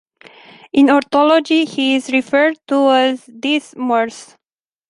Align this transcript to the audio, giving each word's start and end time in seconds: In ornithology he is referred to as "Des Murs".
In 0.73 0.89
ornithology 0.89 1.63
he 1.65 1.93
is 1.95 2.11
referred 2.11 2.57
to 2.69 2.89
as 2.89 3.23
"Des 3.27 3.75
Murs". 3.77 4.35